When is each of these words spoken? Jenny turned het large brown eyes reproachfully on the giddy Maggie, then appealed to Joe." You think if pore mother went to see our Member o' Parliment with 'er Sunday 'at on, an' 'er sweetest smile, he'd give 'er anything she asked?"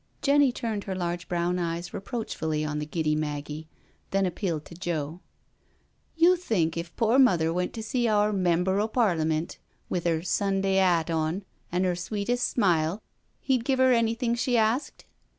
Jenny 0.23 0.51
turned 0.51 0.85
het 0.85 0.97
large 0.97 1.27
brown 1.29 1.59
eyes 1.59 1.93
reproachfully 1.93 2.65
on 2.65 2.79
the 2.79 2.87
giddy 2.87 3.13
Maggie, 3.15 3.67
then 4.09 4.25
appealed 4.25 4.65
to 4.65 4.73
Joe." 4.73 5.19
You 6.17 6.35
think 6.35 6.75
if 6.75 6.95
pore 6.95 7.19
mother 7.19 7.53
went 7.53 7.71
to 7.73 7.83
see 7.83 8.07
our 8.07 8.33
Member 8.33 8.79
o' 8.79 8.87
Parliment 8.87 9.59
with 9.89 10.07
'er 10.07 10.23
Sunday 10.23 10.79
'at 10.79 11.11
on, 11.11 11.43
an' 11.71 11.85
'er 11.85 11.93
sweetest 11.95 12.47
smile, 12.47 12.99
he'd 13.41 13.63
give 13.63 13.79
'er 13.79 13.91
anything 13.93 14.33
she 14.33 14.57
asked?" 14.57 15.05